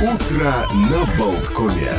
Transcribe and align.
Утро 0.00 0.54
на 0.74 1.04
Болткоме. 1.18 1.90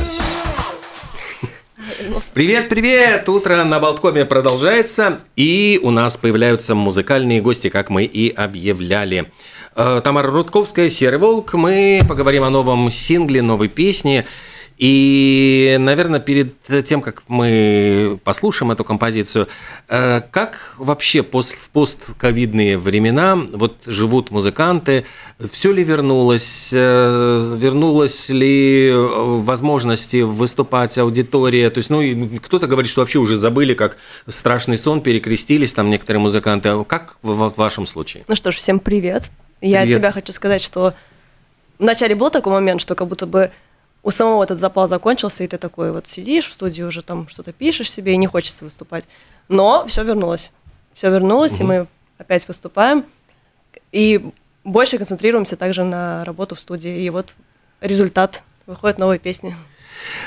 Привет, 2.32 2.70
привет! 2.70 3.28
Утро 3.28 3.62
на 3.64 3.78
Болткоме 3.78 4.24
продолжается, 4.24 5.20
и 5.36 5.78
у 5.82 5.90
нас 5.90 6.16
появляются 6.16 6.74
музыкальные 6.74 7.42
гости, 7.42 7.68
как 7.68 7.90
мы 7.90 8.04
и 8.04 8.30
объявляли. 8.30 9.30
Э, 9.76 10.00
Тамара 10.02 10.30
Рудковская, 10.30 10.88
Серый 10.88 11.18
Волк. 11.18 11.52
Мы 11.52 12.00
поговорим 12.08 12.44
о 12.44 12.48
новом 12.48 12.90
сингле, 12.90 13.42
новой 13.42 13.68
песне. 13.68 14.26
И, 14.80 15.76
наверное, 15.78 16.20
перед 16.20 16.54
тем, 16.86 17.02
как 17.02 17.22
мы 17.28 18.18
послушаем 18.24 18.70
эту 18.70 18.82
композицию, 18.82 19.46
э, 19.90 20.22
как 20.30 20.74
вообще 20.78 21.22
пост, 21.22 21.52
в 21.52 21.68
постковидные 21.68 22.78
времена 22.78 23.36
вот 23.36 23.82
живут 23.84 24.30
музыканты? 24.30 25.04
Все 25.52 25.70
ли 25.70 25.84
вернулось? 25.84 26.70
Э, 26.72 27.56
вернулось 27.58 28.30
ли 28.30 28.90
возможности 28.94 30.22
выступать 30.22 30.96
аудитория? 30.96 31.68
То 31.68 31.76
есть, 31.76 31.90
ну, 31.90 32.30
кто-то 32.42 32.66
говорит, 32.66 32.90
что 32.90 33.02
вообще 33.02 33.18
уже 33.18 33.36
забыли, 33.36 33.74
как 33.74 33.98
страшный 34.28 34.78
сон, 34.78 35.02
перекрестились 35.02 35.74
там 35.74 35.90
некоторые 35.90 36.22
музыканты. 36.22 36.70
А 36.70 36.84
Как 36.84 37.18
в, 37.20 37.50
в 37.50 37.56
вашем 37.58 37.84
случае? 37.84 38.24
Ну 38.28 38.34
что 38.34 38.50
ж, 38.50 38.56
всем 38.56 38.80
привет. 38.80 39.28
Я 39.60 39.80
Привет. 39.80 39.96
от 39.96 40.00
себя 40.00 40.12
хочу 40.12 40.32
сказать, 40.32 40.62
что 40.62 40.94
вначале 41.78 42.14
был 42.14 42.30
такой 42.30 42.54
момент, 42.54 42.80
что 42.80 42.94
как 42.94 43.08
будто 43.08 43.26
бы 43.26 43.50
у 44.02 44.10
самого 44.10 44.42
этот 44.42 44.58
запал 44.58 44.88
закончился, 44.88 45.44
и 45.44 45.48
ты 45.48 45.58
такой 45.58 45.92
вот 45.92 46.06
сидишь 46.06 46.46
в 46.46 46.52
студии 46.52 46.82
уже 46.82 47.02
там 47.02 47.28
что-то 47.28 47.52
пишешь 47.52 47.90
себе, 47.90 48.14
и 48.14 48.16
не 48.16 48.26
хочется 48.26 48.64
выступать. 48.64 49.08
Но 49.48 49.86
все 49.86 50.02
вернулось. 50.04 50.50
Все 50.94 51.10
вернулось, 51.10 51.60
и 51.60 51.64
мы 51.64 51.86
опять 52.18 52.46
выступаем. 52.48 53.04
И 53.92 54.30
больше 54.64 54.98
концентрируемся 54.98 55.56
также 55.56 55.84
на 55.84 56.24
работу 56.24 56.54
в 56.54 56.60
студии. 56.60 57.02
И 57.02 57.10
вот 57.10 57.34
результат. 57.80 58.42
Выходят 58.66 58.98
новые 58.98 59.18
песни. 59.18 59.56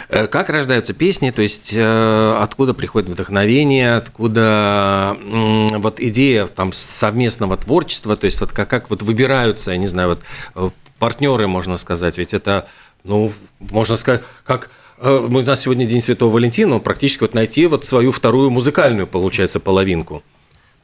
Э, 0.09 0.27
Как 0.27 0.49
рождаются 0.49 0.93
песни, 0.93 1.31
то 1.31 1.41
есть 1.41 1.71
э, 1.73 2.37
откуда 2.39 2.73
приходит 2.73 3.09
вдохновение, 3.09 3.95
откуда 3.95 5.15
вот 5.21 5.99
идея 5.99 6.47
там 6.47 6.73
совместного 6.73 7.57
творчества, 7.57 8.15
то 8.15 8.25
есть 8.25 8.39
вот 8.41 8.51
как, 8.51 8.69
как 8.69 8.89
вот 8.89 9.01
выбираются, 9.01 9.71
я 9.71 9.77
не 9.77 9.87
знаю, 9.87 10.09
вот 10.09 10.21
э, 10.55 10.69
партнеры, 10.99 11.47
можно 11.47 11.77
сказать, 11.77 12.17
ведь 12.17 12.33
это, 12.33 12.67
ну, 13.03 13.31
можно 13.59 13.95
сказать, 13.97 14.23
как 14.43 14.69
э, 14.97 15.11
у 15.11 15.41
нас 15.41 15.61
сегодня 15.61 15.85
День 15.85 16.01
Святого 16.01 16.31
Валентина, 16.33 16.79
практически 16.79 17.21
вот 17.21 17.33
найти 17.33 17.67
вот 17.67 17.85
свою 17.85 18.11
вторую 18.11 18.49
музыкальную, 18.49 19.07
получается, 19.07 19.59
половинку. 19.59 20.23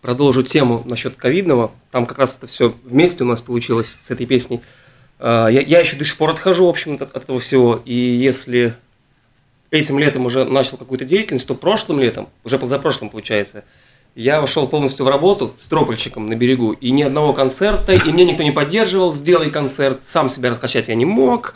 продолжу 0.02 0.44
тему 0.44 0.84
насчет 0.86 1.16
ковидного. 1.16 1.72
Там 1.92 2.06
как 2.06 2.18
раз 2.18 2.38
это 2.38 2.48
все 2.48 2.74
вместе 2.84 3.24
у 3.24 3.28
нас 3.28 3.42
получилось 3.42 3.98
с 4.02 4.12
этой 4.12 4.26
песней. 4.26 4.62
А, 5.20 5.48
Я, 5.48 5.62
я 5.62 5.80
еще 5.80 5.96
до 5.96 6.06
сих 6.06 6.18
пор 6.18 6.32
отхожу, 6.32 6.66
в 6.66 6.70
общем, 6.70 6.96
от, 6.96 7.02
от 7.02 7.16
этого 7.24 7.40
всего. 7.40 7.82
И 7.86 7.94
если 7.94 8.76
этим 9.72 10.00
летом 10.00 10.26
уже 10.26 10.46
начал 10.46 10.78
какую-то 10.78 11.06
деятельность, 11.06 11.48
то 11.48 11.56
прошлым 11.56 12.00
летом, 12.00 12.30
уже 12.44 12.58
позапрошлым 12.58 13.10
получается, 13.10 13.64
я 14.16 14.42
вошел 14.42 14.68
полностью 14.68 15.06
в 15.06 15.10
работу 15.10 15.54
с 15.62 15.68
тропольщиком 15.68 16.28
на 16.28 16.36
берегу, 16.36 16.72
и 16.72 16.92
ни 16.92 17.04
одного 17.04 17.34
концерта, 17.34 17.94
и 17.94 18.12
мне 18.12 18.26
никто 18.26 18.44
не 18.44 18.52
поддерживал, 18.52 19.14
сделай 19.14 19.52
концерт, 19.52 20.00
сам 20.04 20.30
себя 20.30 20.50
раскачать 20.50 20.88
я 20.88 20.96
не 20.96 21.06
мог. 21.06 21.56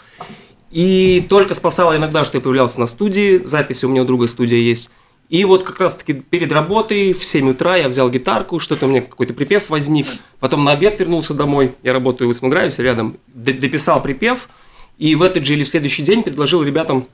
И 0.73 1.23
только 1.29 1.53
спасало 1.53 1.95
иногда, 1.95 2.23
что 2.23 2.37
я 2.37 2.41
появлялся 2.41 2.79
на 2.79 2.87
студии, 2.87 3.37
записи 3.37 3.85
у 3.85 3.89
меня 3.89 4.01
у 4.01 4.05
друга 4.05 4.27
студия 4.27 4.57
есть. 4.57 4.89
И 5.29 5.45
вот 5.45 5.63
как 5.63 5.79
раз-таки 5.79 6.13
перед 6.13 6.51
работой 6.51 7.13
в 7.13 7.23
7 7.23 7.51
утра 7.51 7.77
я 7.77 7.87
взял 7.87 8.09
гитарку, 8.09 8.57
что-то 8.57 8.87
у 8.87 8.89
меня 8.89 9.01
какой-то 9.01 9.35
припев 9.35 9.69
возник. 9.69 10.07
Потом 10.39 10.63
на 10.63 10.71
обед 10.71 10.99
вернулся 10.99 11.35
домой, 11.35 11.75
я 11.83 11.93
работаю 11.93 12.27
в 12.27 12.31
Исмагрависе 12.31 12.81
рядом, 12.81 13.17
дописал 13.27 14.01
припев. 14.01 14.49
И 14.97 15.13
в 15.13 15.21
этот 15.21 15.45
же 15.45 15.53
или 15.53 15.63
в 15.63 15.67
следующий 15.67 16.01
день 16.01 16.23
предложил 16.23 16.63
ребятам 16.63 17.05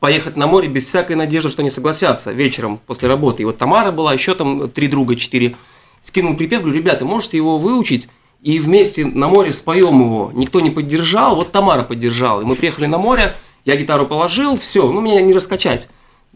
поехать 0.00 0.38
на 0.38 0.46
море 0.46 0.68
без 0.68 0.86
всякой 0.86 1.16
надежды, 1.16 1.50
что 1.50 1.60
они 1.60 1.68
согласятся 1.68 2.32
вечером 2.32 2.80
после 2.86 3.08
работы. 3.08 3.42
И 3.42 3.46
вот 3.46 3.58
Тамара 3.58 3.92
была, 3.92 4.14
еще 4.14 4.34
там 4.34 4.70
три 4.70 4.88
друга, 4.88 5.14
четыре. 5.14 5.56
Скинул 6.00 6.36
припев, 6.36 6.62
говорю, 6.62 6.78
ребята, 6.78 7.04
можете 7.04 7.36
его 7.36 7.58
выучить? 7.58 8.08
И 8.44 8.60
вместе 8.60 9.06
на 9.06 9.26
море 9.26 9.54
споем 9.54 10.00
его. 10.00 10.30
Никто 10.34 10.60
не 10.60 10.70
поддержал, 10.70 11.34
вот 11.34 11.50
Тамара 11.50 11.82
поддержала. 11.82 12.42
И 12.42 12.44
мы 12.44 12.56
приехали 12.56 12.84
на 12.84 12.98
море, 12.98 13.34
я 13.64 13.74
гитару 13.74 14.06
положил, 14.06 14.58
все, 14.58 14.92
ну 14.92 15.00
меня 15.00 15.22
не 15.22 15.32
раскачать. 15.32 15.88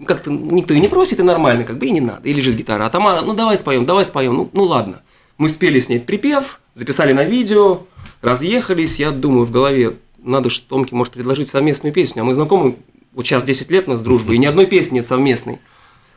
Как-то 0.07 0.31
никто 0.31 0.73
и 0.73 0.81
не 0.81 0.89
просит, 0.89 1.19
и 1.19 1.23
нормально, 1.23 1.65
как 1.65 1.77
бы 1.77 1.85
и 1.85 1.91
не 1.91 2.01
надо. 2.01 2.27
И 2.27 2.33
лежит 2.33 2.57
гитара. 2.57 2.87
А 2.87 2.91
Тамара, 2.91 3.21
ну 3.21 3.35
давай 3.35 3.59
споем, 3.59 3.85
давай 3.85 4.07
споем, 4.07 4.35
ну, 4.35 4.51
ну 4.55 4.63
ладно. 4.63 5.03
Мы 5.37 5.51
спели 5.51 5.81
с 5.81 5.91
ней 5.91 6.01
припев, 6.01 6.61
записали 6.73 7.13
на 7.13 7.25
видео, 7.25 7.83
разъехались. 8.23 8.99
Я 8.99 9.11
думаю 9.11 9.45
в 9.45 9.51
голове, 9.51 9.97
надо 10.17 10.49
же 10.49 10.63
Томке, 10.63 10.95
может, 10.95 11.13
предложить 11.13 11.49
совместную 11.49 11.93
песню. 11.93 12.23
А 12.23 12.25
мы 12.25 12.33
знакомы, 12.33 12.77
вот 13.13 13.27
сейчас 13.27 13.43
10 13.43 13.71
лет 13.71 13.87
у 13.87 13.91
нас 13.91 14.01
дружбы, 14.01 14.35
и 14.35 14.39
ни 14.39 14.47
одной 14.47 14.65
песни 14.65 14.95
нет 14.95 15.07
совместной. 15.07 15.59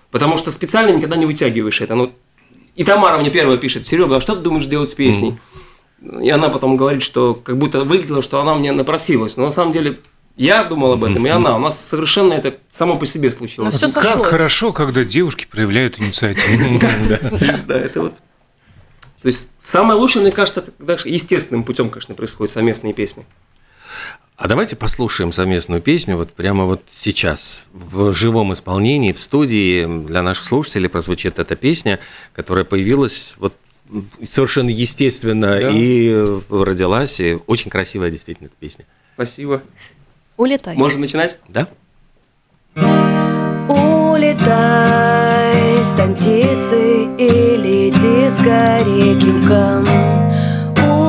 Потому 0.09 0.37
что 0.37 0.51
специально 0.51 0.95
никогда 0.95 1.17
не 1.17 1.25
вытягиваешь 1.25 1.81
это. 1.81 1.95
Ну, 1.95 2.13
и 2.77 2.85
Тамара 2.85 3.17
мне 3.17 3.29
первая 3.29 3.57
пишет, 3.57 3.85
Серега, 3.85 4.15
а 4.15 4.21
что 4.21 4.37
ты 4.37 4.41
думаешь 4.41 4.67
делать 4.67 4.89
с 4.89 4.93
песней? 4.93 5.35
И 6.21 6.29
она 6.29 6.49
потом 6.49 6.77
говорит, 6.77 7.03
что 7.03 7.35
как 7.35 7.57
будто 7.57 7.83
выглядело, 7.83 8.21
что 8.21 8.41
она 8.41 8.55
мне 8.55 8.71
напросилась. 8.71 9.37
Но 9.37 9.45
на 9.45 9.51
самом 9.51 9.71
деле 9.71 9.99
я 10.35 10.63
думал 10.63 10.93
об 10.93 11.03
этом, 11.03 11.25
и 11.27 11.29
она. 11.29 11.55
У 11.55 11.59
нас 11.59 11.79
совершенно 11.79 12.33
это 12.33 12.55
само 12.69 12.97
по 12.97 13.05
себе 13.05 13.29
случилось. 13.31 13.75
Всё 13.75 13.91
Как 13.91 14.03
сошлось. 14.03 14.27
хорошо, 14.27 14.73
когда 14.73 15.03
девушки 15.03 15.45
проявляют 15.49 15.99
инициативу. 15.99 16.79
Да, 17.67 17.75
это 17.75 18.01
вот. 18.01 18.15
То 19.21 19.27
есть 19.27 19.49
самое 19.61 19.99
лучшее, 19.99 20.23
мне 20.23 20.31
кажется, 20.31 20.61
когда 20.61 20.97
естественным 21.05 21.63
путем, 21.63 21.91
конечно, 21.91 22.15
происходят 22.15 22.51
совместные 22.51 22.93
песни. 22.93 23.25
А 24.35 24.47
давайте 24.47 24.75
послушаем 24.75 25.31
совместную 25.31 25.83
песню 25.83 26.17
вот 26.17 26.33
прямо 26.33 26.65
вот 26.65 26.81
сейчас 26.89 27.61
в 27.73 28.11
живом 28.11 28.53
исполнении 28.53 29.11
в 29.11 29.19
студии 29.19 29.85
для 30.07 30.23
наших 30.23 30.45
слушателей 30.45 30.89
прозвучит 30.89 31.37
эта 31.37 31.55
песня, 31.55 31.99
которая 32.33 32.65
появилась 32.65 33.35
вот 33.37 33.53
совершенно 34.27 34.69
естественно 34.69 35.59
Да. 35.59 35.69
и 35.69 36.09
э, 36.09 36.39
родилась 36.49 37.19
и 37.19 37.37
очень 37.47 37.69
красивая 37.69 38.09
действительно 38.11 38.47
эта 38.47 38.55
песня, 38.59 38.85
Спасибо. 39.15 39.61
Улетай. 40.37 40.75
Можно 40.75 40.99
начинать? 41.01 41.37
да? 41.47 41.67
Улетай, 44.51 45.83
стань 45.85 46.15
птицей 46.15 47.09
и 47.17 47.55
лети 47.57 48.29
скорее 48.29 49.15
к 49.19 49.23
югам. 49.23 49.85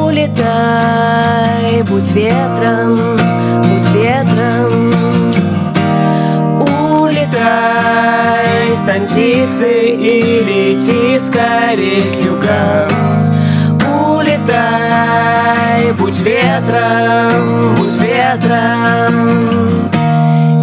Улетай, 0.06 1.82
будь 1.84 2.10
ветром, 2.12 3.16
будь 3.62 3.88
ветром. 3.94 4.92
Улетай, 7.00 8.41
птицей 8.82 9.94
и 9.96 10.42
лети 10.42 11.18
скорее 11.18 12.00
к 12.00 12.24
югам. 12.24 12.88
Улетай, 14.16 15.92
будь 15.98 16.18
ветром, 16.18 17.74
будь 17.76 17.96
ветром. 17.98 19.90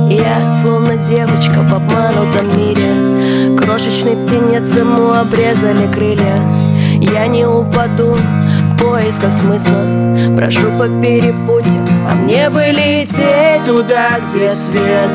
Я 0.09 0.51
словно 0.61 0.97
девочка 0.97 1.61
в 1.61 1.73
обманутом 1.73 2.57
мире 2.57 3.55
Крошечный 3.55 4.15
птенец 4.15 4.75
ему 4.75 5.11
обрезали 5.11 5.85
крылья 5.91 6.35
Я 6.99 7.27
не 7.27 7.45
упаду 7.45 8.15
в 8.15 8.77
поисках 8.79 9.31
смысла 9.31 9.85
Прошу 10.35 10.71
по 10.79 10.87
перепутью, 10.87 11.78
а 12.09 12.15
мне 12.15 12.49
бы 12.49 12.61
лететь 12.61 13.65
туда, 13.65 14.19
где 14.25 14.49
свет 14.49 15.11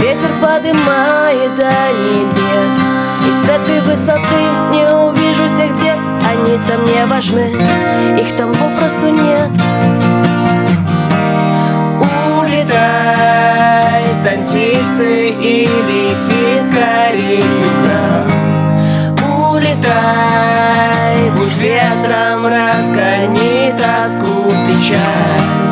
Ветер 0.00 0.30
подымает 0.42 1.54
до 1.56 1.70
небес 2.02 2.76
И 3.26 3.30
с 3.32 3.44
этой 3.48 3.80
высоты 3.82 4.42
не 4.72 4.88
увижу 4.88 5.48
тех 5.54 5.72
бед 5.80 5.98
Они 6.28 6.58
там 6.66 6.84
не 6.84 7.06
важны, 7.06 7.52
их 8.20 8.36
там 8.36 8.52
попросту 8.52 9.08
нет 9.08 9.50
Улетай, 12.38 14.04
стань 14.08 14.44
птицей 14.44 15.30
и 15.30 15.66
лети 15.66 16.60
скорее 16.62 17.38
югам. 17.38 18.26
Улетай, 19.52 21.30
будь 21.36 21.56
ветром, 21.58 22.46
разгони 22.46 23.72
тоску, 23.76 24.52
печаль. 24.68 25.65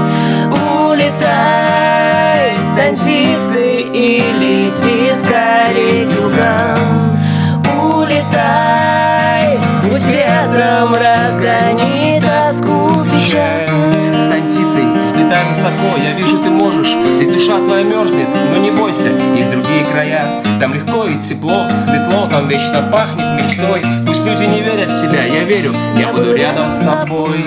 Там 20.65 20.73
легко 20.73 21.05
и 21.05 21.19
тепло, 21.19 21.69
светло, 21.77 22.27
там 22.27 22.49
вечно 22.49 22.89
пахнет 22.91 23.39
мечтой. 23.39 23.83
Пусть 24.07 24.25
люди 24.25 24.45
не 24.45 24.63
верят 24.63 24.89
в 24.89 24.99
себя, 24.99 25.25
я 25.25 25.45
верю, 25.45 25.75
я 25.95 26.09
буду 26.09 26.35
рядом 26.35 26.71
с 26.71 26.79
тобой. 26.79 27.45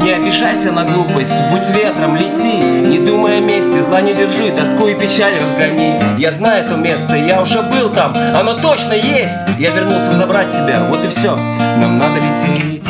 Не 0.00 0.12
обижайся 0.12 0.70
на 0.70 0.84
глупость, 0.84 1.32
будь 1.50 1.68
ветром, 1.70 2.14
лети. 2.14 2.62
Не 2.62 3.04
думай 3.04 3.38
о 3.38 3.40
месте, 3.40 3.82
тела 3.82 4.00
не 4.02 4.14
держи, 4.14 4.52
тоску 4.52 4.86
и 4.86 4.94
печаль 4.94 5.32
разгони. 5.42 6.00
Я 6.16 6.30
знаю 6.30 6.68
то 6.68 6.76
место, 6.76 7.16
я 7.16 7.42
уже 7.42 7.60
был 7.60 7.90
там, 7.90 8.14
оно 8.14 8.54
точно 8.54 8.92
есть. 8.92 9.40
Я 9.58 9.70
вернулся 9.70 10.12
забрать 10.12 10.52
тебя, 10.52 10.86
вот 10.88 11.04
и 11.04 11.08
все, 11.08 11.34
нам 11.34 11.98
надо 11.98 12.20
лететь. 12.20 12.86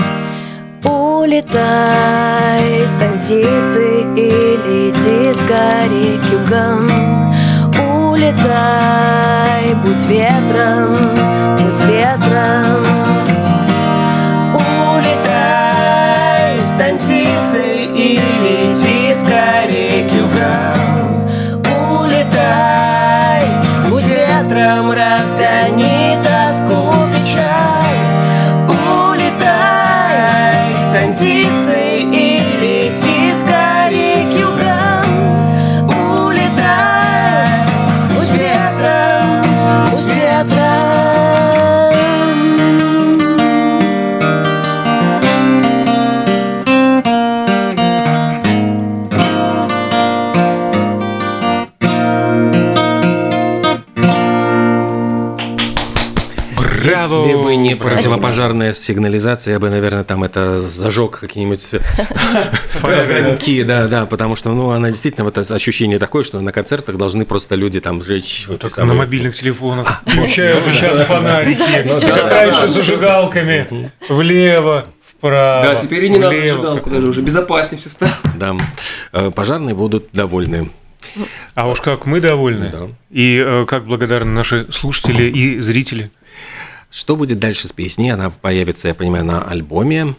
Улетай, 0.85 2.87
стань 2.87 3.19
птицей 3.19 4.03
и 4.15 4.59
лети 4.67 5.33
скорее 5.33 6.19
к 6.19 6.25
югам 6.31 7.24
Улетай, 8.25 9.75
будь 9.82 10.05
ветром, 10.06 10.97
будь 11.59 11.81
ветром. 11.87 12.82
Улетай, 14.55 16.59
стань 16.62 16.99
птицей 16.99 17.85
и 17.94 18.19
лети 18.43 19.12
скорее 19.12 20.09
к 20.09 20.12
югам 20.12 21.29
Улетай, 22.00 23.44
будь 23.91 24.09
ветром, 24.09 24.91
разгони 24.91 25.14
противопожарная 58.25 58.73
сигнализация, 58.73 59.53
я 59.53 59.59
бы, 59.59 59.71
наверное, 59.71 60.05
там 60.05 60.25
это 60.25 60.59
зажег 60.61 61.21
какие-нибудь 61.21 61.67
огоньки, 62.82 63.62
да, 63.62 63.88
да, 63.88 64.06
потому 64.06 64.37
что, 64.37 64.50
ну, 64.53 64.71
она 64.71 64.91
действительно, 64.91 65.25
вот 65.25 65.38
ощущение 65.38 65.99
такое, 65.99 66.25
что 66.25 66.41
на 66.41 66.53
концертах 66.53 66.97
должны 66.97 67.25
просто 67.25 67.55
люди 67.55 67.81
там 67.81 68.03
Так 68.61 68.76
на 68.79 68.94
мобильных 68.94 69.35
телефонах 69.35 70.03
включают 70.06 70.65
сейчас 70.67 71.00
фонарики. 71.03 71.61
Как 72.15 72.32
раньше 72.32 72.69
зажигалками. 72.69 73.91
Влево, 74.09 74.87
вправо. 75.05 75.65
Да, 75.65 75.75
теперь 75.75 76.05
и 76.05 76.09
не 76.09 76.19
надо 76.19 76.41
зажигалку 76.41 76.91
даже, 76.91 77.09
уже 77.09 77.20
безопаснее 77.23 77.79
все 77.79 77.91
стало 77.91 78.12
Да, 78.37 78.56
Э, 79.12 79.31
пожарные 79.31 79.75
будут 79.75 80.09
довольны. 80.12 80.70
А 81.55 81.69
уж 81.69 81.81
как 81.81 82.06
мы 82.06 82.20
довольны. 82.20 82.70
Да. 82.73 82.88
И 83.11 83.43
э, 83.44 83.65
как 83.67 83.87
благодарны 83.87 84.32
наши 84.32 84.67
слушатели 84.73 85.25
и 85.25 85.61
зрители. 85.61 86.11
Что 86.94 87.17
будет 87.17 87.41
дальше 87.41 87.67
с 87.67 87.73
песней? 87.73 88.11
Она 88.11 88.31
появится, 88.31 88.87
я 88.87 88.94
понимаю, 88.94 89.25
на 89.25 89.43
альбоме. 89.43 90.14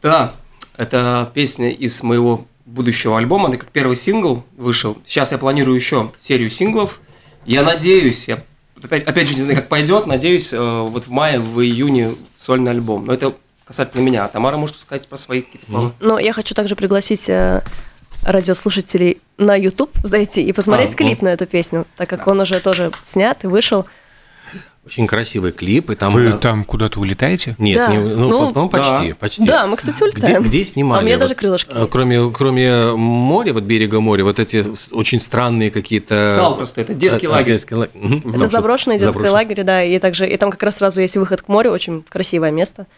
Да, 0.00 0.34
это 0.76 1.28
песня 1.34 1.70
из 1.70 2.00
моего 2.04 2.46
будущего 2.64 3.18
альбома, 3.18 3.48
это 3.48 3.58
как 3.58 3.70
первый 3.70 3.96
сингл 3.96 4.44
вышел. 4.56 4.96
Сейчас 5.04 5.32
я 5.32 5.38
планирую 5.38 5.74
еще 5.74 6.12
серию 6.20 6.48
синглов. 6.48 7.00
Я 7.44 7.64
надеюсь, 7.64 8.28
я 8.28 8.40
опять, 8.80 9.02
опять 9.02 9.26
же 9.26 9.34
не 9.34 9.42
знаю, 9.42 9.58
как 9.58 9.68
пойдет, 9.68 10.06
надеюсь, 10.06 10.52
э, 10.52 10.86
вот 10.88 11.08
в 11.08 11.10
мае, 11.10 11.40
в 11.40 11.60
июне 11.60 12.12
сольный 12.36 12.70
альбом. 12.70 13.04
Но 13.04 13.14
это 13.14 13.34
касательно 13.64 14.02
меня. 14.02 14.24
А 14.24 14.28
Тамара 14.28 14.56
может 14.56 14.80
сказать 14.80 15.08
про 15.08 15.16
свои 15.16 15.42
какие-то 15.42 15.66
планы. 15.66 15.92
Но 15.98 16.20
я 16.20 16.32
хочу 16.32 16.54
также 16.54 16.76
пригласить 16.76 17.28
э, 17.28 17.64
радиослушателей 18.22 19.20
на 19.38 19.56
YouTube 19.56 19.90
зайти 20.04 20.44
и 20.44 20.52
посмотреть 20.52 20.92
А, 20.92 20.96
клип 20.96 21.20
на 21.20 21.28
эту 21.30 21.46
песню, 21.46 21.84
так 21.96 22.08
как 22.08 22.28
он 22.28 22.40
уже 22.40 22.60
тоже 22.60 22.92
снят 23.02 23.42
и 23.42 23.48
вышел. 23.48 23.86
Очень 24.84 25.06
красивый 25.06 25.52
клип, 25.52 25.90
и 25.90 25.94
там... 25.94 26.12
Вы 26.12 26.22
э, 26.24 26.38
там 26.38 26.64
куда-то 26.64 26.98
улетаете? 26.98 27.54
Нет, 27.58 27.76
Да, 27.76 27.88
не- 27.94 27.98
ну, 27.98 28.28
ну, 28.28 28.46
по- 28.48 28.52
по-моему, 28.52 28.68
почти, 28.68 29.08
да. 29.10 29.14
почти. 29.14 29.44
Да, 29.46 29.66
мы, 29.68 29.76
кстати, 29.76 29.96
Где, 29.98 30.04
улетаем. 30.06 30.42
где 30.42 30.64
снимали? 30.64 30.98
А 30.98 31.02
у 31.02 31.04
меня 31.06 31.14
Вот, 31.16 31.22
даже 31.22 31.34
крылышки 31.36 31.70
э, 31.72 31.78
есть. 31.82 31.92
Кроме, 31.92 32.30
кроме 32.32 32.86
моря, 32.96 33.52
вот 33.52 33.62
берега 33.62 34.00
моря, 34.00 34.24
вот 34.24 34.40
эти 34.40 34.66
очень 34.90 35.20
странные 35.20 35.70
какие-то... 35.70 36.34
Сал 36.36 36.56
просто, 36.56 36.80
это 36.80 36.94
детский 36.94 37.26
Э, 37.26 37.30
э, 37.30 37.32
лагерь. 37.32 37.46
детский 37.52 37.74
лагерь. 37.76 37.92
Там 37.92 38.18
Это 38.30 38.38
что- 38.40 38.48
заброшенный 38.48 38.96
детский 38.96 39.12
заброшенный. 39.12 39.32
лагерь, 39.34 39.62
да, 39.62 39.84
и 39.84 39.98
также 40.00 40.28
и 40.28 40.36
там 40.36 40.50
как 40.50 40.62
раз 40.64 40.76
сразу 40.78 41.00
есть 41.00 41.16
выход 41.16 41.42
к 41.42 41.48
морю, 41.48 41.70
очень 41.70 42.02
красивое 42.02 42.50
место. 42.50 42.88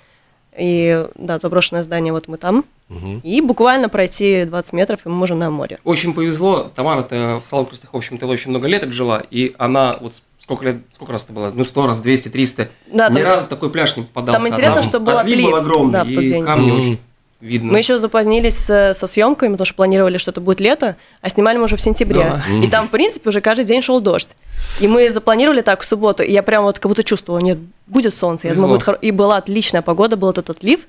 И 0.56 1.06
да, 1.16 1.38
заброшенное 1.38 1.82
здание, 1.82 2.12
вот 2.12 2.28
мы 2.28 2.36
там. 2.38 2.64
Мгм. 2.88 3.19
И 3.25 3.40
буквально 3.40 3.88
пройти 3.88 4.44
20 4.44 4.72
метров, 4.72 5.00
и 5.04 5.08
мы 5.08 5.16
можем 5.16 5.38
на 5.38 5.50
море. 5.50 5.81
Очень 5.84 6.14
повезло. 6.14 6.70
Тамара-то 6.75 7.40
в 7.42 7.46
Салкрустах, 7.46 7.92
в 7.92 7.96
общем-то, 7.96 8.26
очень 8.26 8.50
много 8.52 8.69
лет 8.69 8.84
жила, 8.92 9.20
и 9.31 9.52
она 9.58 9.98
вот 10.00 10.22
сколько 10.44 10.64
лет, 10.67 10.76
сколько 10.94 11.12
раз 11.12 11.25
это 11.25 11.32
было? 11.32 11.50
Ну, 11.55 11.64
сто 11.64 11.87
раз, 11.87 12.00
200, 12.00 12.29
300. 12.29 12.69
Да, 12.93 13.08
Ни 13.08 13.17
там- 13.17 13.25
разу 13.25 13.46
такой 13.46 13.70
пляж 13.70 13.96
не 13.96 14.02
попадался. 14.05 14.38
Там 14.38 14.49
интересно, 14.49 14.81
А 14.81 14.82
что 14.82 15.00
был 15.00 15.19
отлив 15.19 15.35
отлив, 15.38 15.50
был 15.50 15.56
огромный, 15.56 15.93
да, 15.93 16.05
в 16.05 16.08
тот 16.14 16.23
и 16.23 16.26
день. 16.29 16.44
камни 16.44 16.70
Мгм. 16.70 16.81
очень 16.81 16.99
видно. 17.41 17.73
Мы 17.73 17.79
еще 17.79 17.99
запозднились 17.99 18.56
со, 18.56 18.93
со 18.94 19.06
съемками, 19.06 19.52
потому 19.52 19.64
что 19.67 19.75
планировали, 19.75 20.19
что 20.19 20.31
это 20.31 20.41
будет 20.43 20.61
лето, 20.61 20.96
а 21.23 21.29
снимали 21.31 21.56
мы 21.56 21.64
уже 21.64 21.76
в 21.76 21.81
сентябре. 21.81 22.23
Да. 22.23 22.43
И 22.62 22.69
там, 22.69 22.88
в 22.88 22.91
принципе, 22.91 23.29
уже 23.31 23.41
каждый 23.41 23.64
день 23.64 23.81
шел 23.82 24.00
дождь. 24.00 24.37
И 24.81 24.87
мы 24.88 25.11
запланировали 25.12 25.62
так 25.62 25.81
в 25.81 25.85
субботу, 25.87 26.23
и 26.23 26.31
я 26.31 26.43
прям 26.43 26.64
вот 26.64 26.79
как 26.79 26.88
будто 26.91 27.02
чувствовала, 27.05 27.41
нет, 27.41 27.58
будет 27.87 28.14
солнце. 28.14 28.49
Я 28.49 28.55
думала, 28.55 28.76
Повезло. 28.76 28.93
будет 28.93 29.02
хоро- 29.02 29.06
И 29.06 29.11
была 29.12 29.37
отличная 29.38 29.82
погода, 29.82 30.17
был 30.17 30.29
этот 30.31 30.50
отлив. 30.50 30.87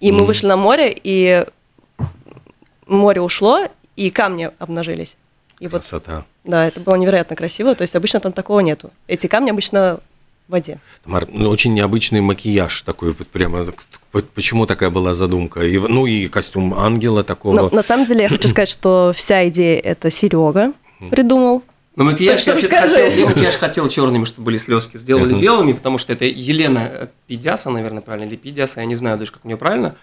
И 0.00 0.10
мы 0.12 0.26
вышли 0.26 0.46
на 0.48 0.56
море, 0.56 0.92
и 1.02 1.46
море 2.86 3.20
ушло, 3.20 3.60
и 3.96 4.10
камни 4.10 4.50
обнажились. 4.58 5.16
И 5.58 5.68
вот, 5.68 5.80
Красота. 5.82 6.24
Да, 6.46 6.66
это 6.66 6.80
было 6.80 6.94
невероятно 6.94 7.36
красиво. 7.36 7.74
То 7.74 7.82
есть 7.82 7.94
обычно 7.94 8.20
там 8.20 8.32
такого 8.32 8.60
нету. 8.60 8.90
Эти 9.06 9.26
камни 9.26 9.50
обычно 9.50 10.00
в 10.48 10.52
воде. 10.52 10.78
Тамар, 11.04 11.26
ну, 11.28 11.48
очень 11.50 11.74
необычный 11.74 12.20
макияж 12.20 12.82
такой, 12.82 13.12
вот 13.12 13.28
прямо, 13.28 13.66
почему 14.34 14.66
такая 14.66 14.90
была 14.90 15.14
задумка? 15.14 15.60
И, 15.60 15.78
ну 15.78 16.06
и 16.06 16.28
костюм 16.28 16.74
ангела 16.74 17.24
такого. 17.24 17.54
Но 17.54 17.68
на 17.70 17.82
самом 17.82 18.06
деле 18.06 18.22
я 18.22 18.28
хочу 18.28 18.48
сказать, 18.48 18.68
что 18.68 19.12
вся 19.14 19.48
идея 19.48 19.80
это 19.80 20.10
Серега 20.10 20.72
придумал. 21.10 21.62
Но 21.96 22.04
макияж 22.04 22.44
Так 22.44 22.60
я 22.62 22.68
вообще 22.68 22.68
хотел, 22.68 23.10
я 23.10 23.26
макияж 23.26 23.56
хотел 23.56 23.88
черными, 23.88 24.24
чтобы 24.26 24.46
были 24.46 24.58
слезки. 24.58 24.98
Сделали 24.98 25.34
белыми, 25.34 25.72
потому 25.72 25.96
что 25.96 26.12
это 26.12 26.26
Елена 26.26 27.08
Пидяса, 27.26 27.70
наверное, 27.70 28.02
правильно, 28.02 28.28
или 28.28 28.36
Пидяса, 28.36 28.80
я 28.80 28.86
не 28.86 28.94
знаю 28.94 29.18
даже, 29.18 29.32
как 29.32 29.44
у 29.44 29.48
нее 29.48 29.56
правильно. 29.56 29.96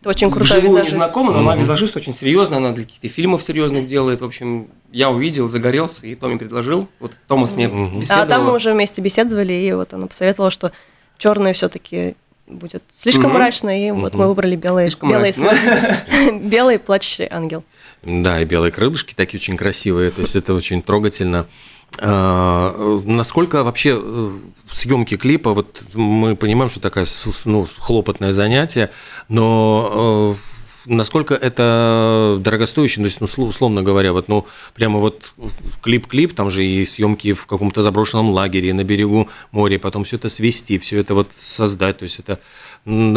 Это 0.00 0.10
очень 0.10 0.30
крутой 0.30 0.44
Вживую 0.60 0.68
не 0.70 0.74
визажист. 0.76 0.94
знакома, 0.96 1.32
но 1.32 1.40
она 1.40 1.56
визажист 1.56 1.96
очень 1.96 2.14
серьезная, 2.14 2.58
она 2.58 2.72
для 2.72 2.84
каких-то 2.84 3.08
фильмов 3.08 3.42
серьезных 3.42 3.86
делает. 3.88 4.20
В 4.20 4.24
общем, 4.24 4.68
я 4.92 5.10
увидел, 5.10 5.48
загорелся, 5.48 6.06
и 6.06 6.14
Томи 6.14 6.38
предложил. 6.38 6.86
Вот 7.00 7.12
Томас 7.26 7.54
мне 7.56 7.66
Мгм. 7.68 7.98
беседовал. 8.00 8.22
А 8.22 8.26
там 8.26 8.44
мы 8.44 8.54
уже 8.54 8.72
вместе 8.72 9.00
беседовали, 9.02 9.52
и 9.52 9.72
вот 9.72 9.92
она 9.94 10.06
посоветовала, 10.06 10.52
что 10.52 10.70
черные 11.18 11.52
все-таки 11.52 12.14
будет 12.46 12.82
слишком 12.94 13.32
мрачно, 13.32 13.86
и 13.88 13.90
вот 13.90 14.14
мы 14.14 14.28
выбрали 14.28 14.54
белые, 14.56 14.88
Слишком 14.88 15.10
белые 15.10 15.32
белый 16.42 16.78
плачущий 16.78 17.26
ангел. 17.30 17.64
Да, 18.02 18.40
и 18.40 18.44
белые 18.44 18.70
крылышки 18.70 19.14
такие 19.14 19.38
очень 19.40 19.56
красивые, 19.56 20.10
то 20.12 20.20
есть 20.22 20.36
это 20.36 20.54
очень 20.54 20.80
трогательно. 20.80 21.46
А, 22.00 22.74
э, 22.76 23.00
насколько 23.06 23.64
вообще 23.64 24.00
съемки 24.70 25.16
клипа, 25.16 25.52
вот 25.54 25.82
мы 25.94 26.36
понимаем, 26.36 26.70
что 26.70 26.80
такая 26.80 27.04
с- 27.06 27.26
ну, 27.44 27.66
хлопотное 27.78 28.32
занятие, 28.32 28.90
но 29.28 30.36
э, 30.86 30.90
насколько 30.90 31.34
это 31.34 32.36
дорогостоящее, 32.40 33.02
то 33.02 33.06
есть, 33.06 33.20
ну, 33.20 33.26
сло- 33.26 33.48
условно 33.48 33.82
говоря, 33.82 34.12
вот, 34.12 34.28
ну, 34.28 34.46
прямо 34.74 35.00
вот 35.00 35.32
клип-клип, 35.82 36.34
там 36.34 36.50
же 36.50 36.64
и 36.64 36.86
съемки 36.86 37.32
в 37.32 37.46
каком-то 37.46 37.82
заброшенном 37.82 38.30
лагере 38.30 38.72
на 38.74 38.84
берегу 38.84 39.28
моря, 39.50 39.78
потом 39.78 40.04
все 40.04 40.16
это 40.16 40.28
свести, 40.28 40.78
все 40.78 40.98
это 40.98 41.14
вот 41.14 41.30
создать, 41.34 41.98
то 41.98 42.04
есть 42.04 42.20
это 42.20 42.38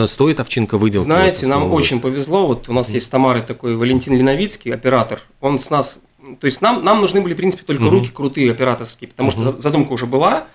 стоит 0.07 0.39
овчинка 0.39 0.77
выделки. 0.77 1.05
Знаете, 1.05 1.45
вот, 1.45 1.49
нам 1.49 1.59
условно. 1.63 1.75
очень 1.77 1.99
повезло. 2.01 2.47
Вот 2.47 2.67
у 2.67 2.73
нас 2.73 2.89
есть 2.89 3.05
с 3.05 3.09
Тамарой 3.09 3.41
такой 3.43 3.75
Валентин 3.75 4.17
Леновицкий, 4.17 4.73
оператор. 4.73 5.21
Он 5.39 5.59
с 5.59 5.69
нас... 5.69 5.99
То 6.39 6.45
есть 6.45 6.61
нам, 6.61 6.83
нам 6.83 7.01
нужны 7.01 7.21
были, 7.21 7.33
в 7.33 7.37
принципе, 7.37 7.63
только 7.63 7.83
руки 7.89 8.09
крутые 8.13 8.51
операторские, 8.51 9.07
потому 9.09 9.31
что 9.31 9.43
за- 9.43 9.59
задумка 9.59 9.91
уже 9.93 10.05
была. 10.05 10.45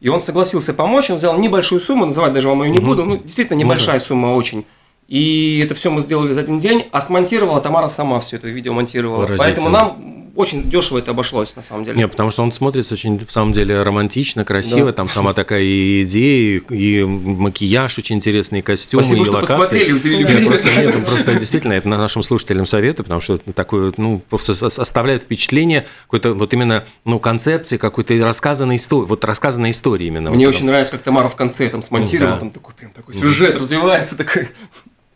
И 0.00 0.08
он 0.08 0.20
согласился 0.20 0.74
помочь, 0.74 1.10
он 1.10 1.16
взял 1.16 1.38
небольшую 1.38 1.80
сумму, 1.80 2.04
называть 2.06 2.32
даже 2.32 2.48
вам 2.48 2.62
ее 2.62 2.70
не 2.70 2.78
буду, 2.80 3.04
ну, 3.04 3.16
действительно 3.16 3.56
небольшая 3.56 4.00
сумма 4.00 4.34
очень. 4.34 4.66
И 5.08 5.60
это 5.64 5.74
все 5.74 5.90
мы 5.90 6.00
сделали 6.00 6.32
за 6.32 6.40
один 6.40 6.58
день, 6.58 6.86
а 6.90 7.00
смонтировала 7.00 7.60
Тамара 7.60 7.88
сама 7.88 8.20
все 8.20 8.36
это 8.36 8.48
видео 8.48 8.72
монтировала. 8.72 9.26
Поэтому 9.38 9.68
нам 9.68 10.23
очень 10.36 10.68
дешево 10.70 10.98
это 10.98 11.12
обошлось, 11.12 11.54
на 11.56 11.62
самом 11.62 11.84
деле. 11.84 11.96
Не, 11.98 12.08
потому 12.08 12.30
что 12.30 12.42
он 12.42 12.52
смотрится 12.52 12.94
очень, 12.94 13.24
в 13.24 13.30
самом 13.30 13.52
деле, 13.52 13.82
романтично, 13.82 14.44
красиво. 14.44 14.86
Да. 14.86 14.92
Там 14.92 15.08
сама 15.08 15.32
такая 15.34 15.62
и 15.62 16.02
идея, 16.04 16.60
и, 16.70 17.04
макияж 17.04 17.98
очень 17.98 18.16
интересный, 18.16 18.58
и 18.58 18.62
костюмы, 18.62 19.02
Спасибо, 19.02 19.22
и 19.22 19.24
что 19.24 19.32
локации. 19.34 19.54
посмотрели, 19.54 19.92
Нет, 19.92 20.02
время. 20.30 20.46
просто, 20.46 20.70
нет, 20.70 20.94
ну, 20.94 21.04
просто 21.04 21.34
действительно, 21.34 21.72
это 21.74 21.88
нашим 21.88 22.22
слушателям 22.22 22.66
советую, 22.66 23.04
потому 23.04 23.20
что 23.20 23.34
это 23.34 23.52
такое, 23.52 23.92
ну, 23.96 24.20
просто 24.28 24.52
оставляет 24.66 25.22
впечатление 25.22 25.86
какой-то 26.06 26.34
вот 26.34 26.52
именно, 26.52 26.84
ну, 27.04 27.18
концепции, 27.20 27.76
какой-то 27.76 28.14
рассказанной 28.24 28.76
истории, 28.76 29.06
вот 29.06 29.24
рассказанной 29.24 29.70
истории 29.70 30.06
именно. 30.06 30.30
Мне 30.30 30.46
Вот 30.46 30.54
очень 30.54 30.66
нравится, 30.66 30.92
как 30.92 31.02
Тамара 31.02 31.28
в 31.28 31.36
конце 31.36 31.68
там 31.68 31.82
смонтировала, 31.82 32.34
Да. 32.34 32.40
там 32.40 32.50
такой 32.50 32.74
прям 32.74 32.90
такой 32.90 33.14
сюжет 33.14 33.56
развивается 33.58 34.16
такой. 34.16 34.48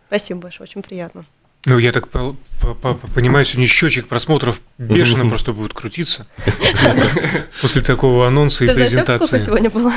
Спасибо 0.07 0.41
большое, 0.41 0.69
очень 0.71 0.83
приятно. 0.83 1.25
Ну, 1.69 1.79
я 1.79 1.93
так 1.93 2.09
по- 2.09 2.35
по- 2.61 2.75
по- 2.75 2.95
понимаю, 3.15 3.45
сегодня 3.45 3.67
счетчик 3.67 4.07
просмотров 4.09 4.61
бешено 4.79 5.29
просто 5.29 5.53
будет 5.53 5.75
крутиться 5.75 6.27
после 7.63 7.83
такого 7.83 8.27
анонса 8.27 8.65
и 8.65 8.69
засек, 8.69 8.89
сколько 8.89 9.05
презентации. 9.07 9.39
сегодня 9.39 9.71
было? 9.71 9.93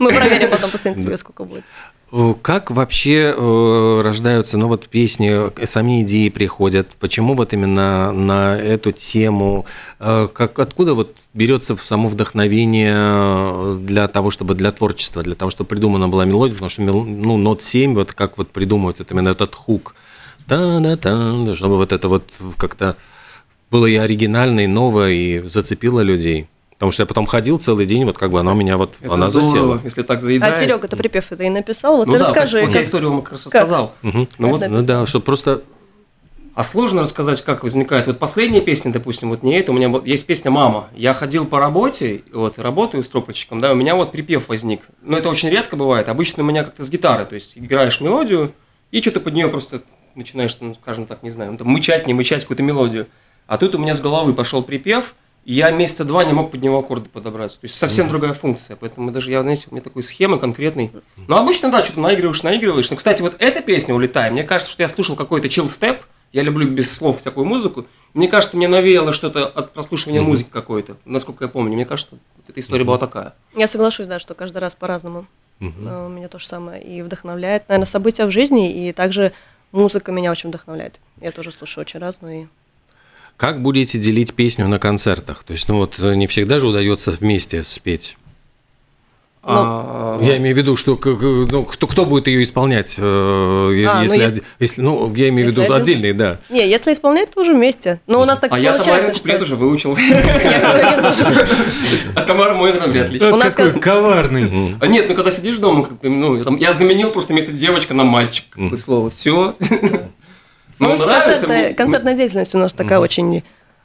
Мы 0.00 0.08
проверим 0.14 0.50
потом 0.50 0.70
после 0.70 0.92
интервью, 0.92 1.16
сколько 1.16 1.44
будет. 1.44 1.64
Как 2.42 2.70
вообще 2.70 3.34
э, 3.36 4.00
рождаются, 4.02 4.56
ну 4.56 4.68
вот 4.68 4.88
песни, 4.88 5.50
сами 5.66 6.02
идеи 6.04 6.30
приходят? 6.30 6.88
Почему 7.00 7.34
вот 7.34 7.52
именно 7.52 8.12
на 8.12 8.56
эту 8.56 8.92
тему? 8.92 9.66
Э, 10.00 10.26
Как, 10.32 10.58
откуда 10.58 10.94
вот 10.94 11.14
берется 11.34 11.76
само 11.76 12.08
вдохновение 12.08 12.94
э, 12.96 13.78
для 13.82 14.08
того, 14.08 14.30
чтобы 14.30 14.54
для 14.54 14.72
творчества, 14.72 15.22
для 15.22 15.34
того, 15.34 15.50
чтобы 15.50 15.68
придумана 15.68 16.08
была 16.08 16.24
мелодия? 16.24 16.54
Потому 16.54 16.70
что 16.70 16.80
ну, 16.82 17.36
нот 17.36 17.62
7, 17.62 17.94
вот 17.94 18.12
как 18.14 18.38
вот 18.38 18.48
придумывать 18.50 19.00
вот 19.00 19.10
именно 19.10 19.28
этот 19.28 19.54
хук? 19.54 19.94
Та 20.48 20.78
да 20.80 20.96
та 20.96 21.54
чтобы 21.54 21.76
вот 21.76 21.92
это 21.92 22.08
вот 22.08 22.24
как-то 22.56 22.96
было 23.70 23.86
и 23.86 23.96
оригинально, 23.96 24.60
и 24.60 24.66
новое, 24.66 25.10
и 25.10 25.40
зацепило 25.46 26.00
людей. 26.00 26.46
Потому 26.70 26.92
что 26.92 27.02
я 27.02 27.06
потом 27.06 27.26
ходил 27.26 27.58
целый 27.58 27.86
день, 27.86 28.04
вот 28.04 28.16
как 28.16 28.30
бы 28.30 28.38
она 28.40 28.52
у 28.52 28.54
меня 28.54 28.76
вот, 28.76 28.94
Это 29.00 29.14
она 29.14 29.30
здорово, 29.30 29.50
засела. 29.50 29.80
если 29.84 30.02
так 30.02 30.18
А 30.18 30.20
заедает. 30.20 30.56
Серега, 30.56 30.86
ты 30.88 30.96
припев 30.96 31.32
это 31.32 31.42
и 31.42 31.50
написал, 31.50 31.96
вот 31.96 32.06
Ну 32.06 32.12
ты 32.14 32.18
да, 32.20 32.24
расскажи. 32.26 32.60
Вот 32.60 32.68
я 32.68 32.78
как- 32.78 32.82
историю 32.86 33.10
вам 33.10 33.22
как 33.22 33.32
раз 33.32 33.42
Как? 33.42 33.52
рассказал. 33.54 33.92
Мгм. 34.02 34.28
Ну 34.38 34.48
вот, 34.50 34.60
Как 34.60 34.70
Ну 34.70 34.82
да, 34.82 35.04
что 35.04 35.20
просто 35.20 35.62
А 36.54 36.62
сложно 36.64 37.02
рассказать, 37.02 37.42
как 37.42 37.62
возникает. 37.62 38.06
Вот 38.06 38.18
последняя 38.18 38.60
песня, 38.60 38.92
допустим, 38.92 39.28
вот 39.28 39.42
не 39.42 39.56
это, 39.58 39.70
у 39.70 39.74
меня 39.74 39.88
вот 39.88 40.06
есть 40.06 40.24
песня 40.26 40.50
«Мама». 40.50 40.88
Я 40.94 41.14
ходил 41.14 41.44
по 41.46 41.58
работе, 41.60 42.22
вот, 42.32 42.58
работаю 42.58 43.04
стропольщиком, 43.04 43.60
да, 43.60 43.72
у 43.72 43.76
меня 43.76 43.94
вот 43.94 44.10
припев 44.12 44.48
возник. 44.48 44.80
Но 45.02 45.16
это 45.18 45.28
очень 45.28 45.50
редко 45.50 45.76
бывает. 45.76 46.08
Обычно 46.08 46.42
у 46.42 46.46
меня 46.46 46.64
как-то 46.64 46.82
с 46.84 46.90
гитары, 46.90 47.26
то 47.26 47.34
есть 47.36 47.56
играешь 47.58 48.00
мелодию, 48.00 48.52
и 48.92 49.00
что-то 49.02 49.20
под 49.20 49.34
нее 49.34 49.48
просто 49.48 49.82
начинаешь, 50.18 50.56
ну, 50.60 50.74
скажем 50.74 51.06
так, 51.06 51.22
не 51.22 51.30
знаю, 51.30 51.52
ну, 51.52 51.58
там, 51.58 51.68
мычать, 51.68 52.06
не 52.06 52.14
мычать 52.14 52.42
какую-то 52.42 52.62
мелодию. 52.62 53.06
А 53.46 53.56
тут 53.56 53.74
у 53.74 53.78
меня 53.78 53.94
с 53.94 54.00
головы 54.00 54.34
пошел 54.34 54.62
припев, 54.62 55.14
и 55.44 55.54
я 55.54 55.70
месяца 55.70 56.04
два 56.04 56.24
не 56.24 56.34
мог 56.34 56.50
под 56.50 56.62
него 56.62 56.78
аккорды 56.78 57.08
подобрать. 57.08 57.52
То 57.52 57.60
есть 57.64 57.78
совсем 57.78 58.08
другая 58.08 58.34
функция. 58.34 58.76
Поэтому 58.76 59.10
даже 59.10 59.30
я, 59.30 59.40
знаете, 59.40 59.68
у 59.70 59.74
меня 59.74 59.82
такой 59.82 60.02
схемы 60.02 60.38
конкретной. 60.38 60.92
Но 61.26 61.38
обычно, 61.38 61.70
да, 61.70 61.82
что-то 61.82 62.00
наигрываешь, 62.00 62.42
наигрываешь. 62.42 62.90
Но, 62.90 62.96
кстати, 62.96 63.22
вот 63.22 63.36
эта 63.38 63.62
песня 63.62 63.94
«Улетай», 63.94 64.30
мне 64.30 64.44
кажется, 64.44 64.70
что 64.70 64.82
я 64.82 64.88
слушал 64.88 65.16
какой-то 65.16 65.48
chill 65.48 65.70
степ, 65.70 66.02
я 66.32 66.42
люблю 66.42 66.68
без 66.68 66.94
слов 66.94 67.20
всякую 67.20 67.46
музыку. 67.46 67.86
Мне 68.12 68.28
кажется, 68.28 68.58
мне 68.58 68.68
навеяло 68.68 69.14
что-то 69.14 69.46
от 69.46 69.72
прослушивания 69.72 70.20
музыки 70.20 70.50
какой-то, 70.52 70.98
насколько 71.06 71.44
я 71.44 71.48
помню. 71.48 71.72
Мне 71.72 71.86
кажется, 71.86 72.16
вот 72.36 72.44
эта 72.50 72.60
история 72.60 72.84
была 72.84 72.98
такая. 72.98 73.34
Я 73.56 73.66
соглашусь, 73.66 74.06
да, 74.06 74.18
что 74.18 74.34
каждый 74.34 74.58
раз 74.58 74.74
по-разному. 74.74 75.26
А, 75.60 76.06
У 76.06 76.10
меня 76.10 76.28
то 76.28 76.38
же 76.38 76.46
самое. 76.46 76.82
И 76.82 77.00
вдохновляет, 77.00 77.68
наверное, 77.68 77.86
события 77.86 78.26
в 78.26 78.30
жизни, 78.30 78.88
и 78.88 78.92
также 78.92 79.32
музыка 79.72 80.12
меня 80.12 80.30
очень 80.30 80.48
вдохновляет. 80.50 80.98
Я 81.20 81.30
тоже 81.32 81.52
слушаю 81.52 81.82
очень 81.82 82.00
разную. 82.00 82.42
и- 82.42 82.46
Как 83.36 83.62
будете 83.62 83.98
делить 83.98 84.34
песню 84.34 84.66
на 84.68 84.78
концертах? 84.78 85.44
То 85.44 85.52
есть, 85.52 85.68
ну 85.68 85.76
вот 85.78 85.98
не 85.98 86.26
всегда 86.26 86.58
же 86.58 86.66
удается 86.68 87.10
вместе 87.12 87.62
спеть. 87.62 88.16
А, 89.50 90.18
Я 90.20 90.36
имею 90.36 90.54
в 90.54 90.58
виду, 90.58 90.76
что 90.76 90.98
ну, 91.02 91.64
кто, 91.64 91.86
кто 91.86 92.04
будет 92.04 92.26
ее 92.26 92.42
исполнять, 92.42 92.96
э, 92.98 93.02
А, 93.02 93.68
ну, 93.68 94.02
если, 94.02 94.18
если- 94.18 94.42
если- 94.58 94.80
ну, 94.82 95.12
я 95.14 95.30
имею 95.30 95.48
в 95.48 95.50
если 95.50 95.62
виду 95.62 95.72
один? 95.74 95.82
отдельные, 95.82 96.12
да. 96.12 96.36
Не, 96.50 96.68
если 96.68 96.92
исполнять, 96.92 97.30
то 97.30 97.40
уже 97.40 97.54
вместе. 97.54 98.00
Но 98.06 98.20
у 98.20 98.24
нас 98.26 98.38
так 98.38 98.52
а 98.52 98.58
я 98.58 98.72
получается, 98.72 98.90
Тамарин 98.92 99.14
что... 99.14 99.22
куплет 99.22 99.42
уже 99.42 99.56
выучил. 99.56 99.96
Я 99.96 101.00
А 102.14 102.20
Тамара 102.22 102.54
мой 102.54 102.72
наверное, 102.72 102.92
вряд 102.92 103.10
ли. 103.10 103.20
У 103.32 103.36
нас 103.36 103.54
какой 103.54 103.72
как- 103.72 103.82
коварный. 103.82 104.76
А 104.80 104.86
нет, 104.86 105.06
ну 105.08 105.14
когда 105.14 105.30
сидишь 105.30 105.56
дома, 105.56 105.88
ну, 106.02 106.42
там, 106.44 106.56
я 106.56 106.72
заменил 106.74 107.10
просто 107.10 107.32
вместо 107.32 107.52
девочка 107.52 107.94
на 107.94 108.04
мальчик, 108.04 108.44
слово. 108.82 109.10
Все. 109.10 109.54
Ну, 110.80 110.96
Ну, 110.96 111.06
нравится. 111.06 111.74
концертная 111.76 112.14
деятельность 112.14 112.54
у 112.54 112.58
нас 112.58 112.72
такая 112.72 113.00
очень 113.00 113.42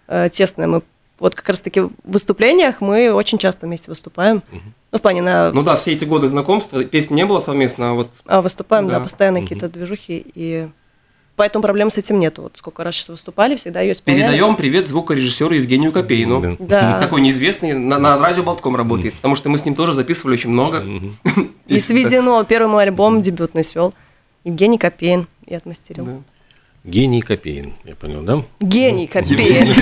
э, 0.08 0.30
тесная. 0.32 0.68
Мы 0.68 0.84
вот 1.24 1.36
как 1.36 1.48
раз-таки 1.48 1.80
в 1.80 1.92
выступлениях 2.04 2.82
мы 2.82 3.14
очень 3.14 3.38
часто 3.38 3.66
вместе 3.66 3.90
выступаем. 3.90 4.44
Ну, 4.92 4.98
в 4.98 5.02
плане 5.02 5.22
на 5.22 5.52
Ну 5.52 5.64
да, 5.64 5.78
все 5.78 5.94
эти 5.94 6.04
годы 6.04 6.28
знакомства, 6.28 6.84
песни 6.84 7.16
не 7.16 7.26
было 7.26 7.40
совместно, 7.40 7.92
а 7.92 7.94
вот 7.94 8.10
а, 8.26 8.42
выступаем, 8.42 8.90
да, 8.90 8.96
Да. 8.96 9.00
постоянно 9.00 9.40
какие-то 9.40 9.70
движухи, 9.70 10.26
и 10.36 10.68
поэтому 11.38 11.64
проблем 11.64 11.92
с 11.92 11.98
этим 11.98 12.20
нет. 12.20 12.40
Вот 12.40 12.58
сколько 12.58 12.84
раз 12.84 12.96
сейчас 12.96 13.08
выступали, 13.08 13.56
всегда 13.56 13.80
ее 13.80 13.94
исполняем. 13.94 14.28
передаем 14.28 14.56
привет 14.58 14.86
звукорежиссеру 14.90 15.54
Евгению 15.54 15.94
Копейну. 15.94 16.58
Да. 16.60 17.00
Такой 17.00 17.22
неизвестный, 17.22 17.72
на, 17.72 18.00
над 18.00 18.22
радио 18.22 18.44
Болтком 18.44 18.76
работает, 18.76 19.14
потому 19.14 19.36
что 19.36 19.48
мы 19.48 19.58
с 19.58 19.64
ним 19.64 19.76
тоже 19.76 19.94
записывали 19.94 20.34
очень 20.34 20.50
много. 20.50 20.84
И 21.68 21.80
сведено 21.80 22.44
первый 22.44 22.68
мой 22.68 22.84
альбом 22.84 23.22
дебютный 23.22 23.64
свел. 23.64 23.94
Евгений 24.44 24.78
Копейн 24.78 25.28
и 25.46 25.56
отмастерил. 25.56 26.04
Да. 26.04 26.18
Гений 26.84 27.22
Копейн, 27.22 27.74
я 27.86 27.96
понял, 27.96 28.22
да? 28.24 28.44
Гений 28.60 29.08
Копейн. 29.08 29.74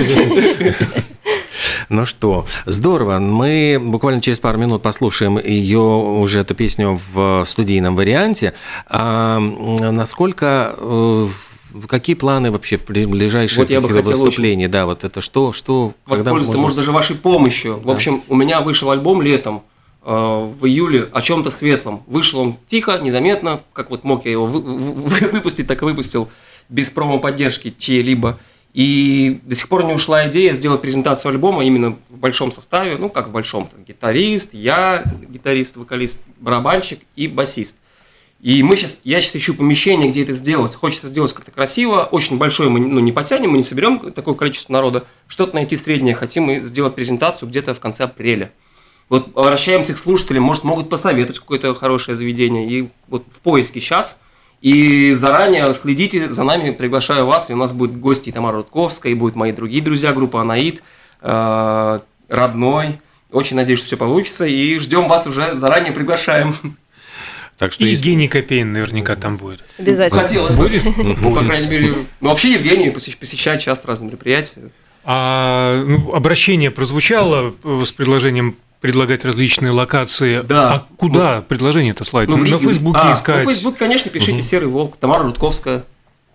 Ну 1.88 2.06
что, 2.06 2.46
здорово. 2.64 3.18
Мы 3.18 3.78
буквально 3.80 4.22
через 4.22 4.38
пару 4.40 4.56
минут 4.58 4.82
послушаем 4.82 5.38
ее 5.38 5.80
уже 5.80 6.38
эту 6.40 6.54
песню 6.54 6.98
в 7.12 7.44
студийном 7.46 7.96
варианте. 7.96 8.54
А 8.86 9.38
насколько 9.40 10.74
э, 10.78 11.26
какие 11.88 12.14
планы 12.16 12.50
вообще 12.50 12.76
в 12.78 12.86
ближайшие 12.86 13.58
Вот 13.64 13.70
я 13.70 13.80
бы 13.80 13.88
хотел 13.88 14.12
выступления? 14.12 14.68
Да, 14.68 14.86
вот 14.86 15.04
это 15.04 15.20
что, 15.20 15.52
что, 15.52 15.92
Воспользоваться, 16.06 16.46
можно- 16.52 16.62
может, 16.62 16.76
даже 16.78 16.92
вашей 16.92 17.16
помощью. 17.16 17.80
В 17.80 17.90
общем, 17.90 18.22
у 18.28 18.36
меня 18.36 18.60
вышел 18.62 18.90
альбом 18.90 19.20
летом, 19.20 19.62
э, 20.04 20.10
в 20.60 20.64
июле, 20.66 21.08
о 21.12 21.20
чем-то 21.20 21.50
светлом. 21.50 22.04
Вышел 22.06 22.40
он 22.40 22.56
тихо, 22.68 22.98
незаметно, 23.02 23.60
как 23.72 23.90
вот 23.90 24.04
мог 24.04 24.24
я 24.24 24.30
его 24.30 24.46
вы- 24.46 24.62
вы- 24.62 25.28
выпустить, 25.28 25.66
так 25.66 25.82
и 25.82 25.84
выпустил, 25.84 26.28
без 26.72 26.90
промо-поддержки 26.90 27.74
чьей-либо. 27.76 28.38
И 28.72 29.40
до 29.44 29.54
сих 29.54 29.68
пор 29.68 29.84
не 29.84 29.92
ушла 29.92 30.28
идея 30.28 30.54
сделать 30.54 30.80
презентацию 30.80 31.30
альбома 31.30 31.64
именно 31.64 31.98
в 32.08 32.16
большом 32.16 32.50
составе, 32.50 32.96
ну 32.96 33.10
как 33.10 33.28
в 33.28 33.30
большом, 33.30 33.68
там, 33.68 33.84
гитарист, 33.84 34.54
я, 34.54 35.04
гитарист, 35.28 35.76
вокалист, 35.76 36.22
барабанщик 36.40 37.00
и 37.14 37.28
басист. 37.28 37.76
И 38.40 38.62
мы 38.62 38.76
сейчас, 38.76 38.98
я 39.04 39.20
сейчас 39.20 39.36
ищу 39.36 39.54
помещение, 39.54 40.10
где 40.10 40.22
это 40.22 40.32
сделать. 40.32 40.74
Хочется 40.74 41.06
сделать 41.06 41.32
как-то 41.32 41.50
красиво, 41.50 42.08
очень 42.10 42.38
большое 42.38 42.70
мы 42.70 42.80
ну, 42.80 42.98
не 42.98 43.12
потянем, 43.12 43.50
мы 43.50 43.58
не 43.58 43.62
соберем 43.62 44.10
такое 44.10 44.34
количество 44.34 44.72
народа. 44.72 45.04
Что-то 45.28 45.54
найти 45.54 45.76
среднее, 45.76 46.14
хотим 46.14 46.44
мы 46.44 46.60
сделать 46.60 46.94
презентацию 46.94 47.48
где-то 47.48 47.74
в 47.74 47.78
конце 47.78 48.04
апреля. 48.04 48.50
Вот 49.10 49.36
обращаемся 49.36 49.92
к 49.92 49.98
слушателям, 49.98 50.44
может, 50.44 50.64
могут 50.64 50.88
посоветовать 50.88 51.38
какое-то 51.38 51.74
хорошее 51.74 52.16
заведение. 52.16 52.66
И 52.68 52.88
вот 53.06 53.24
в 53.30 53.40
поиске 53.40 53.78
сейчас. 53.78 54.18
И 54.62 55.12
заранее 55.12 55.74
следите 55.74 56.28
за 56.30 56.44
нами, 56.44 56.70
приглашаю 56.70 57.26
вас. 57.26 57.50
И 57.50 57.52
у 57.52 57.56
нас 57.56 57.72
будет 57.72 57.98
гости 57.98 58.30
Тамара 58.30 58.58
Рудковская, 58.58 59.12
и 59.12 59.14
будут 59.16 59.34
мои 59.36 59.52
другие 59.52 59.82
друзья, 59.82 60.12
группа 60.12 60.40
Анаид, 60.40 60.82
э, 61.20 61.98
Родной. 62.28 63.00
Очень 63.32 63.56
надеюсь, 63.56 63.80
что 63.80 63.88
все 63.88 63.96
получится. 63.96 64.46
И 64.46 64.78
ждем 64.78 65.08
вас 65.08 65.26
уже, 65.26 65.56
заранее 65.56 65.92
приглашаем. 65.92 66.54
Так 67.58 67.72
что 67.72 67.84
И 67.84 67.90
если- 67.90 68.06
Евгений 68.08 68.28
Копейн 68.28 68.72
наверняка 68.72 69.14
там 69.16 69.36
будет. 69.36 69.62
Обязательно. 69.78 70.22
Хотелось 70.22 70.54
бы. 70.56 70.64
Будет? 70.64 70.84
Ну, 70.96 71.34
по 71.34 71.40
крайней 71.44 71.68
мере, 71.68 71.92
ну, 72.20 72.28
вообще 72.30 72.52
Евгений 72.54 72.88
посещ- 72.88 73.16
посещает 73.18 73.60
часто 73.60 73.88
разные 73.88 74.08
мероприятия. 74.08 74.70
А 75.04 75.82
ну, 75.86 76.14
обращение 76.14 76.70
прозвучало 76.70 77.54
э, 77.62 77.82
с 77.84 77.92
предложением 77.92 78.56
предлагать 78.82 79.24
различные 79.24 79.70
локации. 79.70 80.42
Да. 80.42 80.72
А 80.72 80.86
куда 80.96 81.40
предложение-то 81.40 82.04
слать? 82.04 82.28
Ну, 82.28 82.36
на 82.36 82.58
Фейсбуке 82.58 82.98
А, 83.00 83.14
искать. 83.14 83.44
Ну, 83.44 83.50
в 83.50 83.52
Фейсбуке, 83.52 83.78
конечно, 83.78 84.10
пишите 84.10 84.42
«Серый 84.42 84.68
волк», 84.68 84.96
Тамара 84.96 85.22
Рудковская. 85.22 85.84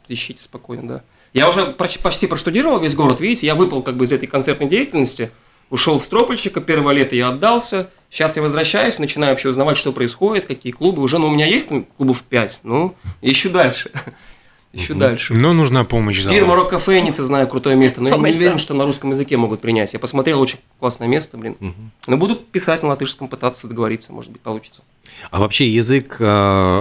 Ищите 0.08 0.42
спокойно, 0.42 0.88
да. 0.88 1.02
Я 1.34 1.50
уже 1.50 1.66
почти 1.66 2.26
проштудировал 2.26 2.80
весь 2.80 2.96
город, 2.96 3.20
видите, 3.20 3.46
я 3.46 3.54
выпал 3.54 3.84
как 3.84 3.98
бы 3.98 4.06
из 4.06 4.14
этой 4.14 4.28
концертной 4.28 4.70
деятельности, 4.70 5.30
ушел 5.70 6.00
в 6.00 6.04
Стропольщика, 6.04 6.62
первое 6.62 6.96
лето 6.96 7.16
я 7.16 7.28
отдался, 7.28 7.90
сейчас 8.10 8.38
я 8.38 8.42
возвращаюсь, 8.42 8.98
начинаю 8.98 9.34
вообще 9.34 9.50
узнавать, 9.50 9.76
что 9.76 9.92
происходит, 9.92 10.46
какие 10.46 10.72
клубы. 10.72 11.04
Уже, 11.04 11.20
ну, 11.20 11.28
у 11.28 11.32
меня 11.32 11.46
есть 11.46 11.68
клубов 11.98 12.24
5, 12.24 12.62
ну, 12.64 12.96
ищу 13.22 13.50
дальше. 13.50 13.92
Ищу 14.78 14.96
дальше. 14.96 15.34
Но 15.34 15.54
нужна 15.54 15.84
помощь 15.84 16.22
зала. 16.22 16.36
Фирма 16.36 16.56
Рок 16.56 16.70
Кафейница, 16.70 17.24
знаю, 17.24 17.48
крутое 17.48 17.76
место, 17.76 18.02
но 18.02 18.10
я 18.10 18.16
Помощь 18.16 18.32
не 18.32 18.38
уверен, 18.38 18.58
что 18.58 18.74
на 18.74 18.86
русском 18.86 19.12
языке 19.12 19.38
могут 19.38 19.62
принять. 19.62 19.94
Я 19.94 20.00
посмотрел, 20.00 20.40
очень 20.40 20.60
классное 20.80 21.08
место, 21.08 21.38
блин. 21.38 21.58
Но 22.08 22.18
буду 22.18 22.36
писать 22.36 22.84
на 22.84 22.90
латышском, 22.90 23.28
пытаться 23.28 23.68
договориться, 23.68 24.14
может 24.14 24.32
быть, 24.32 24.42
получится. 24.42 24.84
А 25.30 25.40
вообще 25.40 25.68
язык 25.68 26.18
э, 26.20 26.24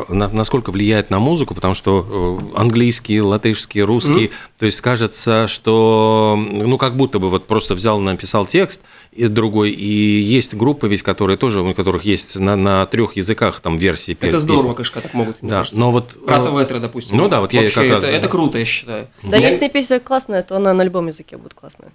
на- 0.09 0.29
насколько 0.29 0.71
влияет 0.71 1.11
на 1.11 1.19
музыку, 1.19 1.55
потому 1.55 1.75
что 1.75 2.39
э, 2.55 2.59
английский, 2.59 3.21
латышский, 3.21 3.83
русский, 3.83 4.31
то 4.59 4.67
есть 4.67 4.81
кажется, 4.81 5.49
что 5.49 6.39
ну 6.39 6.79
как 6.79 6.97
будто 6.97 7.19
бы 7.19 7.29
вот 7.29 7.47
просто 7.47 7.75
взял, 7.75 7.99
написал 8.01 8.47
текст 8.47 8.83
и 9.13 9.27
другой, 9.29 9.71
и 9.71 10.21
есть 10.21 10.55
группы 10.55 10.87
ведь, 10.89 11.03
которые 11.03 11.37
тоже, 11.37 11.61
у 11.63 11.75
которых 11.75 12.05
есть 12.05 12.37
на, 12.37 12.55
на 12.57 12.87
трех 12.87 13.17
языках 13.17 13.61
там 13.61 13.77
версии. 13.77 14.17
Это 14.21 14.39
здорово, 14.39 14.63
песен. 14.63 14.75
конечно, 14.77 15.01
так 15.01 15.15
могут. 15.15 15.43
мне 15.43 15.51
Да, 15.51 15.57
кажется. 15.59 15.79
но 15.81 15.91
вот... 15.91 16.17
э, 16.17 16.27
Брата 16.27 16.51
Ветра, 16.51 16.79
допустим. 16.79 17.17
Ну 17.17 17.29
да, 17.29 17.41
вот 17.41 17.53
я 17.53 17.67
как 17.69 17.77
раз, 17.91 18.05
это, 18.05 18.29
круто, 18.29 18.59
я 18.59 18.65
считаю. 18.65 19.09
Да, 19.23 19.37
Я- 19.39 19.51
если 19.51 19.69
песня 19.69 19.99
классная, 20.01 20.43
то 20.43 20.57
она 20.57 20.73
на 20.75 20.83
любом 20.83 21.09
языке 21.09 21.37
будет 21.37 21.55
классная. 21.55 21.91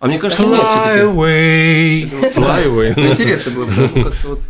А 0.00 0.06
мне 0.06 0.18
кажется, 0.18 0.42
нет, 0.44 0.58
Fly 0.60 0.64
все-таки. 0.64 1.04
away. 1.06 2.32
Fly 2.34 2.66
away. 2.66 3.10
Интересно 3.12 3.52
было 3.52 3.64
бы. 3.66 3.72
ну, 3.94 4.04
как-то 4.04 4.28
вот. 4.28 4.40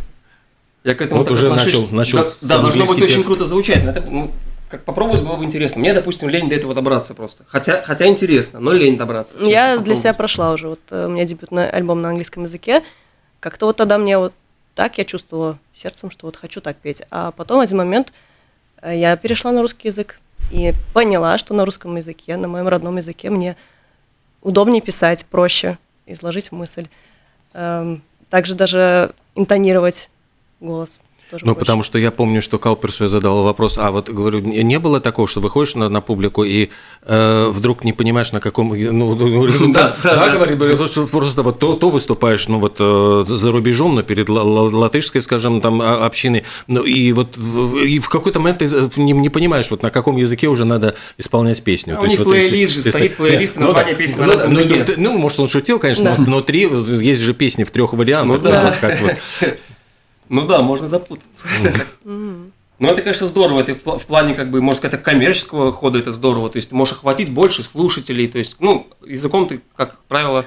Я 0.83 0.95
к 0.95 1.01
этому 1.01 1.19
Вот 1.21 1.27
так 1.27 1.33
уже 1.37 1.49
начал- 1.49 1.87
начал 1.89 2.17
Да, 2.19 2.23
Да, 2.41 2.57
должно 2.59 2.81
быть 2.81 2.89
английский 2.89 3.03
очень 3.03 3.13
текст. 3.15 3.27
круто 3.27 3.45
звучать. 3.45 3.83
но 3.83 3.91
это, 3.91 4.01
ну, 4.09 4.31
как 4.69 4.83
попробовать 4.83 5.21
было 5.23 5.37
бы 5.37 5.43
интересно. 5.43 5.79
Мне, 5.79 5.93
допустим, 5.93 6.29
лень 6.29 6.49
до 6.49 6.55
этого 6.55 6.73
добраться 6.73 7.13
просто. 7.13 7.43
Хотя, 7.47 7.81
хотя 7.83 8.07
интересно, 8.07 8.59
но 8.59 8.71
лень 8.71 8.97
добраться. 8.97 9.33
честно, 9.33 9.47
Я 9.49 9.65
для 9.67 9.75
попробовать. 9.77 9.99
себя 9.99 10.13
прошла 10.13 10.51
уже. 10.53 10.69
Вот 10.69 10.79
э, 10.89 11.05
у 11.05 11.09
меня 11.09 11.25
дебютный 11.25 11.69
альбом 11.69 12.01
на 12.01 12.09
английском 12.09 12.43
языке. 12.43 12.81
Как-то 13.39 13.65
вот 13.67 13.77
тогда 13.77 13.97
мне 13.97 14.17
вот 14.17 14.33
так 14.73 14.97
я 14.97 15.03
чувствовала 15.05 15.59
сердцем, 15.73 16.09
что 16.09 16.25
вот 16.25 16.35
хочу 16.37 16.61
так 16.61 16.77
петь. 16.77 17.03
А 17.11 17.31
потом 17.31 17.57
в 17.59 17.61
один 17.61 17.77
момент 17.77 18.11
э, 18.81 18.97
я 18.97 19.15
перешла 19.17 19.51
на 19.51 19.61
русский 19.61 19.89
язык 19.89 20.19
и 20.51 20.73
поняла, 20.93 21.37
что 21.37 21.53
на 21.53 21.65
русском 21.65 21.95
языке, 21.95 22.37
на 22.37 22.47
моем 22.47 22.67
родном 22.67 22.97
языке 22.97 23.29
мне 23.29 23.55
удобнее 24.41 24.81
писать, 24.81 25.25
проще 25.25 25.77
изложить 26.07 26.51
мысль. 26.51 26.87
Эм, 27.53 28.01
Также 28.29 28.55
даже 28.55 29.11
интонировать 29.35 30.09
голос. 30.61 31.01
Тоже 31.29 31.45
Ну, 31.45 31.55
потому 31.55 31.81
что 31.81 31.97
я 31.97 32.11
помню, 32.11 32.41
что 32.41 32.59
Кауперсу 32.59 33.05
я 33.05 33.07
задал 33.07 33.43
вопрос, 33.43 33.77
а 33.77 33.91
вот, 33.91 34.09
говорю, 34.09 34.39
не 34.39 34.63
не 34.63 34.79
было 34.79 34.99
такого, 34.99 35.29
что 35.29 35.39
выходишь 35.39 35.75
на, 35.75 35.87
на 35.87 36.01
публику 36.01 36.43
и 36.43 36.69
э, 37.03 37.47
вдруг 37.49 37.85
не 37.85 37.93
понимаешь, 37.93 38.33
на 38.33 38.41
каком... 38.41 38.67
Ну, 38.77 39.15
ну, 39.15 39.47
да, 39.73 39.95
да, 40.03 40.27
говорит, 40.29 40.57
говорит, 40.57 40.91
что 40.91 41.07
просто 41.07 41.41
вот 41.41 41.57
то, 41.59 41.77
то 41.77 41.89
выступаешь, 41.89 42.49
ну, 42.49 42.59
вот 42.59 42.75
э, 42.79 43.23
за 43.25 43.49
рубежом, 43.49 43.95
но 43.95 44.03
перед 44.03 44.27
ла- 44.27 44.43
ла- 44.43 44.63
латышской, 44.77 45.21
скажем, 45.21 45.61
там, 45.61 45.81
а- 45.81 46.05
общиной, 46.05 46.43
ну, 46.67 46.83
и 46.83 47.13
вот 47.13 47.37
в- 47.37 47.77
и 47.77 47.99
в 47.99 48.09
какой-то 48.09 48.41
момент 48.41 48.59
ты 48.59 48.65
э, 48.65 48.89
не, 48.97 49.13
не 49.13 49.29
понимаешь, 49.29 49.71
вот 49.71 49.83
на 49.83 49.89
каком 49.89 50.17
языке 50.17 50.47
уже 50.49 50.65
надо 50.65 50.95
исполнять 51.17 51.63
песню. 51.63 51.93
А 51.93 51.97
То 51.99 52.03
у 52.03 52.07
них 52.07 52.19
вот 52.19 52.27
если- 52.35 52.49
плейлист 52.49 52.73
же, 52.73 52.79
если- 52.79 52.89
стоит 52.89 53.15
плейлист, 53.15 53.55
Нет, 53.55 53.61
ну 53.61 53.67
название 53.67 53.95
песни 53.95 54.19
на 54.19 54.25
Ну 54.27 54.33
разном 54.33 54.51
ну, 54.53 54.59
языке. 54.59 54.85
ну, 54.97 55.13
Ну, 55.13 55.17
может, 55.17 55.39
он 55.39 55.47
шутил, 55.47 55.79
конечно, 55.79 56.03
Да. 56.03 56.15
но 56.17 56.25
внутри 56.25 56.67
есть 57.05 57.21
же 57.21 57.33
песни 57.33 57.63
в 57.63 57.71
трех 57.71 57.93
вариантах. 57.93 58.41
Ну 58.43 58.51
как 58.81 59.01
вот. 59.01 59.15
Ну 60.31 60.47
да, 60.47 60.61
можно 60.61 60.87
запутаться. 60.87 61.45
Но 62.05 62.87
это, 62.87 63.01
конечно, 63.01 63.27
здорово. 63.27 63.59
Это 63.59 63.75
в 63.75 63.83
пла- 63.83 63.99
в 63.99 64.05
плане, 64.05 64.33
как 64.33 64.49
бы, 64.49 64.61
можно 64.61 64.77
сказать, 64.77 65.03
коммерческого 65.03 65.71
хода 65.71 65.99
это 65.99 66.11
здорово. 66.11 66.49
То 66.49 66.55
есть 66.55 66.69
ты 66.69 66.75
можешь 66.75 66.95
охватить 66.95 67.31
больше 67.31 67.63
слушателей. 67.63 68.27
То 68.27 68.39
есть, 68.39 68.55
ну, 68.59 68.87
языком 69.05 69.47
ты, 69.47 69.61
как 69.75 69.99
правило, 70.07 70.45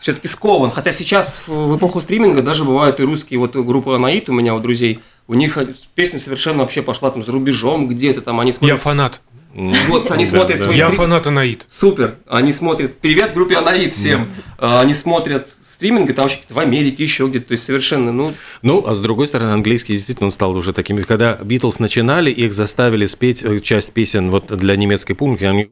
все-таки 0.00 0.26
скован. 0.28 0.70
Хотя 0.72 0.90
сейчас 0.92 1.44
в 1.46 1.68
в 1.68 1.76
эпоху 1.78 2.00
стриминга 2.00 2.42
даже 2.42 2.64
бывают 2.64 2.98
и 2.98 3.04
русские, 3.04 3.38
вот 3.38 3.54
группа 3.56 3.94
Анаит 3.96 4.28
у 4.28 4.32
меня 4.32 4.54
у 4.54 4.58
друзей, 4.58 4.98
у 5.26 5.34
них 5.34 5.58
песня 5.94 6.18
совершенно 6.18 6.58
вообще 6.58 6.82
пошла 6.82 7.10
там 7.10 7.22
за 7.22 7.32
рубежом 7.32 7.88
где-то 7.88 8.20
там, 8.20 8.40
они 8.40 8.50
Я 8.50 8.54
смотрят, 8.54 8.80
фанат. 8.80 9.20
вот, 9.54 10.10
они 10.10 10.26
смотрят 10.26 10.60
свои 10.60 10.76
Я 10.76 10.90
фанат 10.90 11.26
Анаит. 11.26 11.64
Супер. 11.66 12.16
Они 12.26 12.52
смотрят. 12.52 12.98
Привет 12.98 13.34
группе 13.34 13.56
Анаит 13.56 13.94
всем. 13.94 14.28
А, 14.58 14.80
Они 14.80 14.94
смотрят 14.94 15.48
стриминг, 15.48 16.10
и 16.10 16.12
там 16.12 16.24
вообще 16.24 16.40
в 16.48 16.58
Америке, 16.58 17.02
еще 17.02 17.26
где-то. 17.26 17.48
То 17.48 17.52
есть 17.52 17.64
совершенно, 17.64 18.12
ну, 18.12 18.34
Ну, 18.62 18.84
а 18.86 18.94
с 18.94 19.00
другой 19.00 19.26
стороны, 19.26 19.50
английский 19.52 19.94
действительно 19.94 20.26
он 20.26 20.32
стал 20.32 20.56
уже 20.56 20.72
таким. 20.72 21.02
Когда 21.04 21.36
Битлз 21.36 21.78
начинали, 21.78 22.30
их 22.30 22.52
заставили 22.52 23.06
спеть 23.06 23.42
э, 23.42 23.60
часть 23.60 23.92
песен 23.92 24.30
вот 24.30 24.46
для 24.56 24.76
немецкой 24.76 25.14
публики. 25.14 25.44
Они 25.44 25.70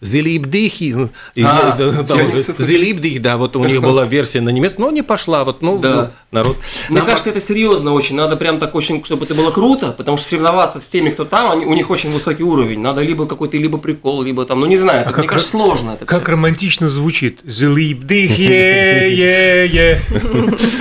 Зелибдихи, 0.00 1.10
А, 1.44 1.76
слышал. 1.76 2.54
Зелибдих, 2.58 3.20
да, 3.20 3.36
вот 3.36 3.56
у 3.56 3.64
них 3.64 3.82
была 3.82 4.06
версия 4.06 4.40
на 4.40 4.48
немецком, 4.48 4.86
но 4.86 4.90
не 4.90 5.02
пошла, 5.02 5.44
вот, 5.44 5.60
ну, 5.60 5.78
Да. 5.78 5.94
ну, 5.94 6.08
народ. 6.38 6.56
Мне 6.88 6.98
Нам 7.00 7.06
кажется, 7.06 7.28
это 7.28 7.40
серьезно 7.42 7.92
очень. 7.92 8.16
Надо 8.16 8.36
прям 8.36 8.58
так 8.58 8.74
очень, 8.74 9.04
чтобы 9.04 9.26
это 9.26 9.34
было 9.34 9.50
круто, 9.50 9.92
потому 9.92 10.16
что 10.16 10.28
соревноваться 10.28 10.80
с 10.80 10.88
теми, 10.88 11.10
кто 11.10 11.26
там, 11.26 11.50
они, 11.50 11.66
у 11.66 11.74
них 11.74 11.90
очень 11.90 12.10
высокий 12.10 12.42
уровень. 12.42 12.80
Надо 12.80 13.02
либо 13.02 13.26
какой-то 13.26 13.58
либо 13.58 13.76
прикол, 13.76 14.22
либо 14.22 14.46
там, 14.46 14.60
ну 14.60 14.66
не 14.66 14.78
знаю, 14.78 15.00
это, 15.02 15.10
как 15.10 15.18
мне 15.18 15.28
кажется, 15.28 15.54
ра- 15.56 15.60
сложно. 15.60 15.90
Это 15.92 16.06
Как 16.06 16.22
всё. 16.22 16.30
романтично 16.32 16.88
звучит. 16.88 17.40
Зелип 17.44 17.98
дых, 18.04 18.38
е 18.38 19.10
е 19.14 19.66
е 19.66 20.00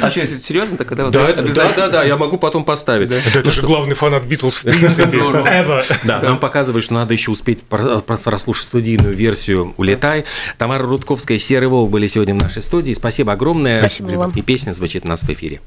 А 0.02 0.10
что, 0.10 0.22
если 0.22 0.38
это 0.38 0.46
серьезно, 0.46 0.78
то 0.78 0.86
когда 0.86 1.10
Да, 1.10 1.28
это 1.28 1.44
да, 1.54 1.74
да, 1.76 1.88
да, 1.90 2.04
я 2.06 2.16
могу 2.16 2.38
потом 2.38 2.64
поставить. 2.64 3.12
Это 3.36 3.52
же 3.52 3.62
главный 3.62 3.96
фанат 3.96 4.24
Битлз 4.24 4.56
в 4.56 4.62
принципе. 4.64 5.20
Да, 6.06 6.22
нам 6.22 6.40
показывают, 6.40 6.86
что 6.86 6.94
надо 6.94 7.14
еще 7.14 7.32
успеть 7.32 7.64
про- 7.64 8.00
про- 8.00 8.18
прослушать 8.18 8.69
студийную 8.70 9.16
версию 9.16 9.74
«Улетай». 9.78 10.26
Тамара 10.60 10.84
Рудковская 10.84 11.38
и 11.38 11.40
Серый 11.40 11.68
Волк 11.68 11.90
были 11.90 12.06
сегодня 12.06 12.36
в 12.36 12.38
нашей 12.38 12.62
студии. 12.62 12.94
Спасибо 12.94 13.34
огромное. 13.34 13.80
Спасибо 13.80 14.12
вам. 14.12 14.32
И 14.32 14.42
песня 14.44 14.74
звучит 14.74 15.06
у 15.06 15.08
нас 15.08 15.22
в 15.22 15.30
эфире. 15.30 15.60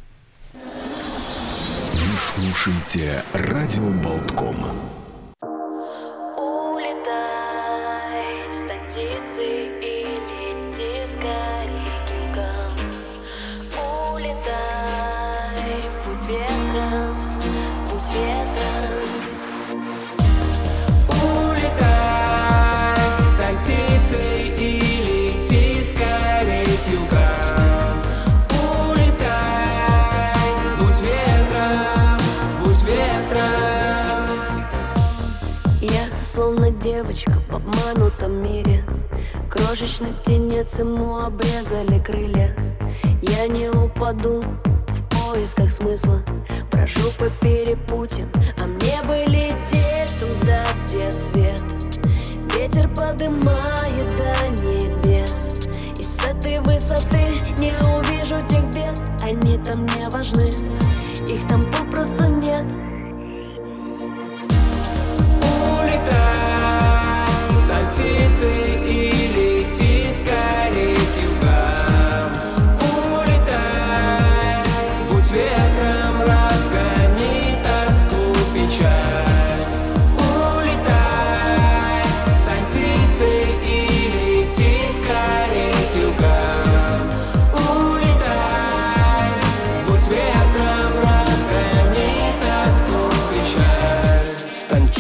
Вы 0.55 2.17
слушаете 2.17 3.25
радио 3.33 3.91
Болтком. 3.91 4.57
Улетай, 6.37 7.43
Крошечный 39.73 40.13
птенец 40.13 40.81
ему 40.81 41.17
обрезали 41.17 41.99
крылья. 41.99 42.55
Я 43.23 43.47
не 43.47 43.71
упаду 43.71 44.45
в 44.89 45.03
поисках 45.09 45.71
смысла. 45.71 46.21
Прошу 46.71 47.11
по 47.19 47.31
перепутьям, 47.41 48.31
а 48.59 48.67
мне 48.67 49.03
бы 49.05 49.25
лететь 49.27 50.13
туда, 50.21 50.63
где 50.85 51.11
свет. 51.11 51.63
Ветер 52.55 52.87
подымает 52.91 54.11
до 54.19 54.63
небес. 54.63 55.67
И 55.99 56.05
с 56.05 56.23
этой 56.23 56.61
высоты 56.61 57.33
не 57.57 57.73
увижу 57.83 58.47
тех 58.47 58.67
бед. 58.75 59.01
Они 59.23 59.57
там 59.57 59.87
не 59.87 60.07
важны, 60.11 60.51
их 61.27 61.49
там 61.49 61.63
попросту 61.73 62.25
нет. 62.25 62.67
Улетай, 65.81 67.27
стань 67.59 67.87
птицей 67.91 68.92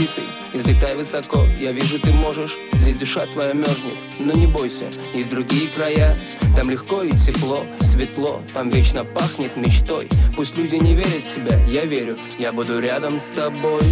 птицей, 0.03 0.25
излетай 0.53 0.95
высоко 0.97 1.47
Я 1.59 1.73
вижу, 1.73 1.99
ты 1.99 2.12
можешь, 2.12 2.57
здесь 2.75 2.97
душа 2.97 3.27
твоя 3.27 3.53
мерзнет 3.53 3.97
Но 4.19 4.33
не 4.33 4.47
бойся, 4.47 4.88
есть 5.15 5.31
другие 5.31 5.69
края. 5.69 6.15
Там 6.57 6.71
легко 6.71 7.03
и 7.03 7.12
тепло, 7.12 7.65
светло 7.81 8.43
Там 8.53 8.71
вечно 8.71 9.05
пахнет 9.05 9.57
мечтой. 9.57 10.09
Пусть 10.35 10.57
люди 10.59 10.77
не 10.77 10.95
верят 10.95 11.25
в 11.25 11.31
себя, 11.31 11.62
я 11.67 11.85
верю 11.85 12.17
Я 12.38 12.53
буду 12.53 12.81
рядом 12.81 13.19
с 13.19 13.29
тобой. 13.29 13.83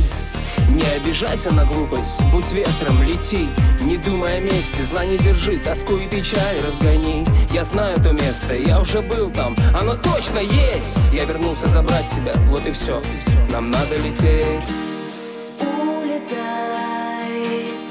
Не 0.68 0.84
обижайся 0.96 1.52
на 1.52 1.64
глупость, 1.64 2.22
будь 2.30 2.52
ветром, 2.52 3.02
лети. 3.02 3.48
Не 3.82 3.96
думай 3.96 4.38
о 4.38 4.40
месте, 4.40 4.84
зла 4.84 5.04
не 5.04 5.18
держи, 5.18 5.58
тоску 5.58 5.96
и 5.96 6.08
печаль 6.08 6.60
разгони. 6.64 7.26
Я 7.52 7.64
знаю 7.64 7.96
то 8.00 8.12
место, 8.12 8.54
я 8.54 8.80
уже 8.80 9.00
был 9.00 9.30
там, 9.30 9.56
оно 9.74 9.96
точно 9.96 10.38
есть. 10.38 10.96
Я 11.12 11.24
вернулся 11.24 11.66
забрать 11.66 12.08
себя, 12.08 12.34
вот 12.48 12.66
и 12.66 12.70
все, 12.70 13.02
нам 13.50 13.70
надо 13.70 13.96
лететь 13.96 14.89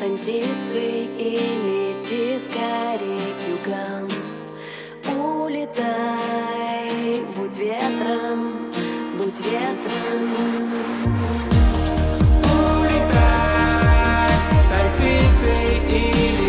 стань 0.09 0.17
птицей 0.17 1.09
и 1.17 1.39
лети 1.63 2.37
скорей 2.39 3.33
к 3.37 3.41
югам. 3.67 4.07
Улетай, 5.45 6.89
будь 7.35 7.57
ветром, 7.57 8.39
будь 9.17 9.39
ветром. 9.39 10.23
Улетай, 12.79 14.31
стань 14.63 14.91
птицей 14.91 15.77
и 15.89 16.39